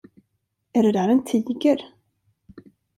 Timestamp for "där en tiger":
0.91-1.77